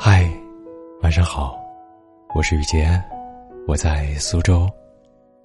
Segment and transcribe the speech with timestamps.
[0.00, 0.30] 嗨，
[1.02, 1.58] 晚上好，
[2.32, 2.88] 我是雨杰，
[3.66, 4.70] 我在苏州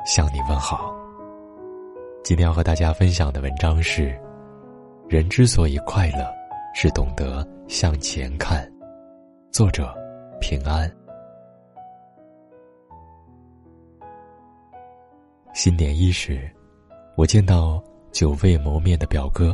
[0.05, 0.93] 向你问好。
[2.23, 4.15] 今天要和大家分享的文章是：
[5.09, 6.31] 人之所以快乐，
[6.75, 8.71] 是懂得向前看。
[9.51, 9.91] 作者：
[10.39, 10.89] 平安。
[15.51, 16.47] 新年伊始，
[17.17, 19.51] 我见到久未谋面的表哥。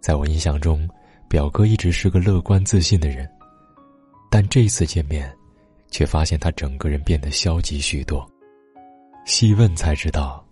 [0.00, 0.88] 在我印象中，
[1.28, 3.30] 表哥一直是个乐观自信的人。
[4.30, 5.34] 但这次见面，
[5.90, 8.28] 却发现他整个人变得消极许多。
[9.24, 10.44] 细问才知道，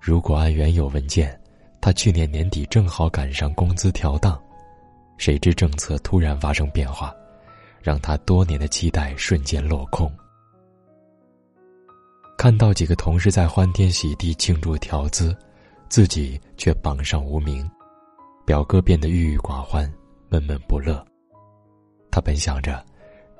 [0.00, 1.40] 如果按原有文件，
[1.80, 4.40] 他去年年底正好赶上工资调档，
[5.16, 7.14] 谁知政策突然发生变化，
[7.80, 10.12] 让他多年的期待瞬间落空。
[12.36, 15.34] 看到几个同事在欢天喜地庆祝调资，
[15.88, 17.68] 自己却榜上无名，
[18.44, 19.90] 表哥变得郁郁寡欢，
[20.28, 21.02] 闷闷不乐。
[22.10, 22.84] 他本想着。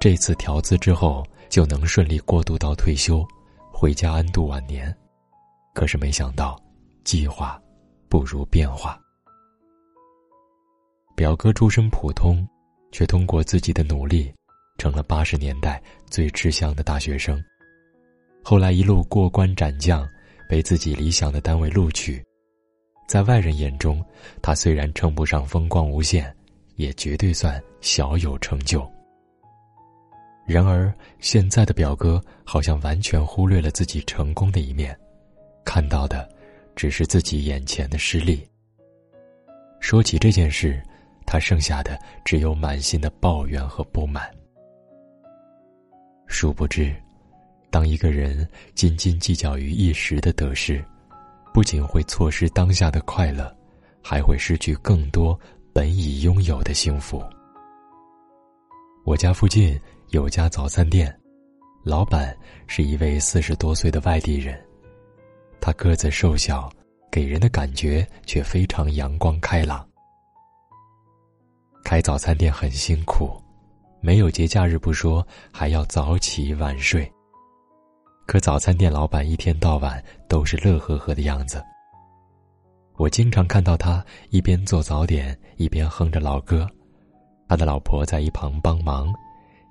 [0.04, 3.26] 这次调资之后，就能顺利过渡到退休，
[3.72, 4.94] 回家安度晚年。
[5.72, 6.62] 可是没想到，
[7.04, 7.58] 计划
[8.06, 9.00] 不如变化。
[11.16, 12.46] 表哥出身普通，
[12.92, 14.30] 却通过自己的努力，
[14.76, 17.42] 成了八十年代最吃香的大学生。
[18.42, 20.06] 后来一路过关斩将，
[20.50, 22.22] 被自己理想的单位录取。
[23.08, 24.04] 在外人眼中，
[24.42, 26.30] 他虽然称不上风光无限，
[26.76, 28.86] 也绝对算小有成就。
[30.46, 34.94] 然而，现在的表哥好像完全忽略了自己成功的一面，
[35.64, 36.28] 看到的
[36.76, 38.46] 只是自己眼前的失利。
[39.80, 40.82] 说起这件事，
[41.24, 44.30] 他剩下的只有满心的抱怨和不满。
[46.26, 46.94] 殊不知，
[47.70, 50.84] 当一个人斤斤计较于一时的得失，
[51.54, 53.50] 不仅会错失当下的快乐，
[54.02, 55.40] 还会失去更多
[55.72, 57.22] 本已拥有的幸福。
[59.06, 59.80] 我家附近。
[60.10, 61.12] 有家早餐店，
[61.82, 64.58] 老板是一位四十多岁的外地人。
[65.60, 66.70] 他个子瘦小，
[67.10, 69.86] 给人的感觉却非常阳光开朗。
[71.82, 73.30] 开早餐店很辛苦，
[74.00, 77.10] 没有节假日不说，还要早起晚睡。
[78.26, 81.62] 可早餐店老板一天到晚都是乐呵呵的样子。
[82.96, 86.66] 我经常看到他一边做早点，一边哼着老歌，
[87.48, 89.12] 他的老婆在一旁帮忙。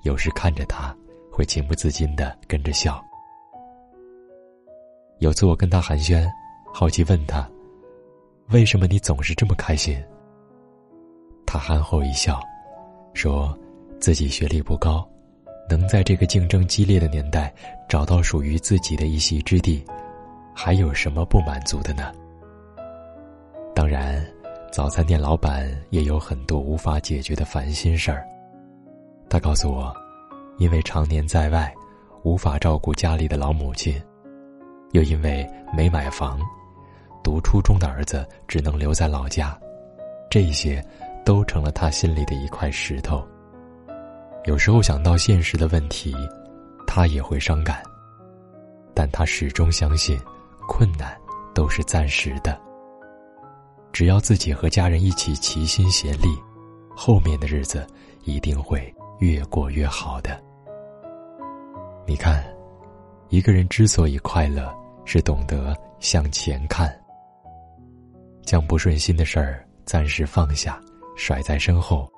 [0.03, 0.95] 有时看着他，
[1.31, 3.03] 会情不自禁的跟着笑。
[5.19, 6.29] 有次我跟他寒暄，
[6.73, 7.49] 好奇问他
[8.51, 9.97] ：“为什么你总是这么开心？”
[11.47, 12.41] 他憨厚一笑，
[13.13, 13.57] 说
[13.99, 15.07] ：“自己学历不高，
[15.69, 17.53] 能在这个竞争激烈的年代
[17.87, 19.85] 找到属于自己的一席之地，
[20.53, 22.11] 还有什么不满足的呢？”
[23.73, 24.21] 当然，
[24.69, 28.27] 早餐店老板也有很多无法解决的烦心事儿。
[29.33, 29.91] 他告诉我，
[30.59, 31.73] 因为常年在外，
[32.21, 33.99] 无法照顾家里的老母亲，
[34.91, 35.43] 又因为
[35.75, 36.39] 没买房，
[37.23, 39.59] 读初中的儿子只能留在老家，
[40.29, 40.85] 这些
[41.25, 43.27] 都成了他心里的一块石头。
[44.45, 46.13] 有时候想到现实的问题，
[46.85, 47.81] 他也会伤感，
[48.93, 50.15] 但他始终相信，
[50.67, 51.19] 困难
[51.55, 52.55] 都是暂时的。
[53.91, 56.27] 只要自己和家人一起齐心协力，
[56.95, 57.87] 后面的日子
[58.25, 58.93] 一定会。
[59.23, 60.37] 越过越好的。
[62.05, 62.43] 你看，
[63.29, 64.69] 一个人之所以快乐，
[65.05, 66.93] 是懂得向前看，
[68.43, 70.77] 将不顺心的事儿暂时放下，
[71.15, 72.11] 甩在身后，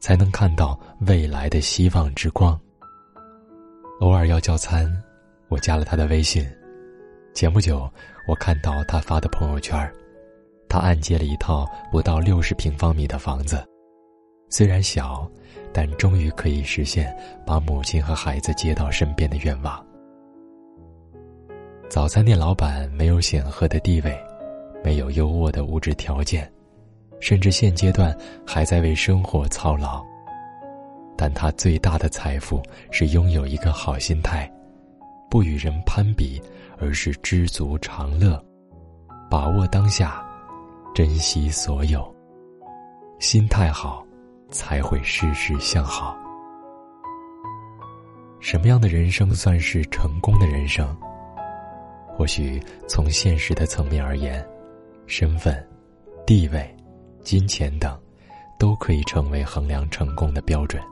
[0.00, 2.58] 才能看到未来的希望之光。
[4.00, 4.90] 偶尔要叫餐，
[5.50, 6.44] 我加了他的微信。
[7.32, 7.88] 前不久，
[8.26, 9.88] 我看到他发的朋友圈，
[10.68, 13.64] 他按揭了一套不到六十平方米的房子，
[14.48, 15.30] 虽然小。
[15.72, 17.14] 但终于可以实现
[17.46, 19.84] 把母亲和孩子接到身边的愿望。
[21.88, 24.16] 早餐店老板没有显赫的地位，
[24.84, 26.50] 没有优渥的物质条件，
[27.20, 28.16] 甚至现阶段
[28.46, 30.04] 还在为生活操劳。
[31.16, 34.50] 但他最大的财富是拥有一个好心态，
[35.28, 36.40] 不与人攀比，
[36.78, 38.42] 而是知足常乐，
[39.28, 40.24] 把握当下，
[40.94, 42.14] 珍惜所有。
[43.18, 44.02] 心态好。
[44.50, 46.16] 才会事事向好。
[48.40, 50.96] 什么样的人生算是成功的人生？
[52.16, 54.46] 或许从现实的层面而言，
[55.06, 55.66] 身份、
[56.26, 56.76] 地位、
[57.22, 57.98] 金钱等，
[58.58, 60.82] 都可以成为衡量成功的标准。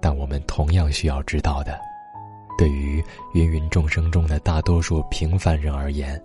[0.00, 1.78] 但我们同样需要知道的，
[2.58, 3.02] 对于
[3.34, 6.20] 芸芸众生中的大多数平凡人而言，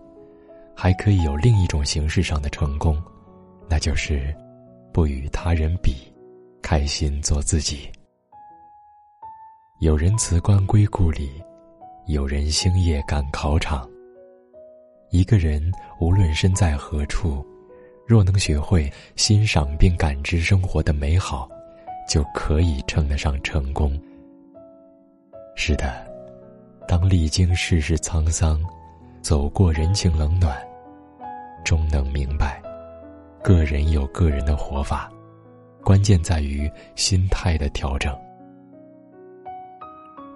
[0.76, 3.02] 还可以有另一种形式上的成功，
[3.70, 4.36] 那就是。
[4.98, 6.12] 不与他人比，
[6.60, 7.88] 开心做自己。
[9.80, 11.30] 有人辞官归故里，
[12.08, 13.88] 有人星夜赶考场。
[15.12, 17.46] 一个人无论身在何处，
[18.08, 21.48] 若能学会欣赏并感知生活的美好，
[22.10, 23.96] 就可以称得上成功。
[25.56, 26.12] 是的，
[26.88, 28.60] 当历经世事沧桑，
[29.22, 30.58] 走过人情冷暖，
[31.64, 32.60] 终能明白，
[33.48, 35.10] 个人有个人的活法，
[35.82, 38.14] 关键在于心态的调整。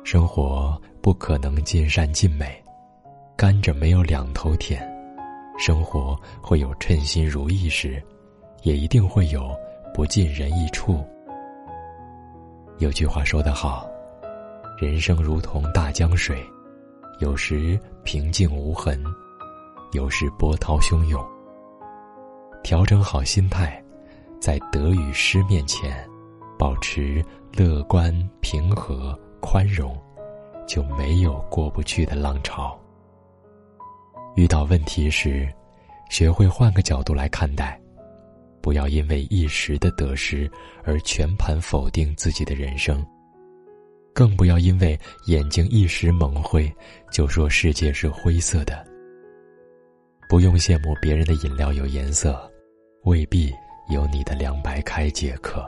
[0.01, 2.57] 生活不可能尽善尽美。
[3.35, 4.81] 甘蔗没有两头甜，
[5.59, 8.01] 生活会有称心如意时，
[8.63, 9.53] 也一定会有
[9.93, 11.05] 不尽人意处。
[12.77, 13.89] 有句话说得好
[14.79, 16.41] ：“人生如同大江水，
[17.19, 19.03] 有时平静无痕，
[19.91, 21.21] 有时波涛汹涌。”
[22.71, 23.83] 调整好心态，
[24.39, 26.07] 在得与失面前，
[26.57, 27.21] 保持
[27.51, 29.93] 乐观、平和、宽容，
[30.65, 32.79] 就没有过不去的浪潮。
[34.37, 35.53] 遇到问题时，
[36.09, 37.77] 学会换个角度来看待，
[38.61, 40.49] 不要因为一时的得失
[40.85, 43.05] 而全盘否定自己的人生，
[44.13, 46.73] 更不要因为眼睛一时蒙灰
[47.11, 48.81] 就说世界是灰色的。
[50.29, 52.49] 不用羡慕别人的饮料有颜色，
[53.03, 53.53] 未必
[53.89, 55.67] 有你的凉白开解渴。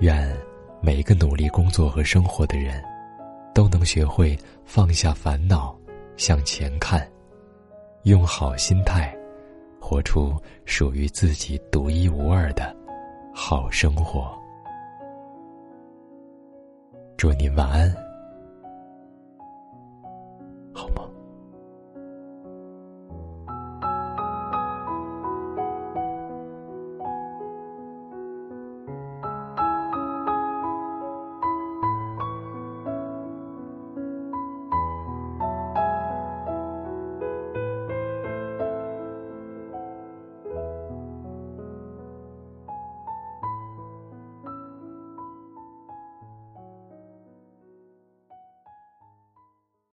[0.00, 0.36] 愿
[0.80, 2.82] 每个努力工作和生活的人，
[3.54, 5.74] 都能学会放下烦恼。
[6.16, 7.06] 向前看，
[8.04, 9.14] 用好心态，
[9.78, 10.34] 活出
[10.64, 12.74] 属于自己独一无二的
[13.34, 14.34] 好生活。
[17.18, 18.05] 祝您晚安。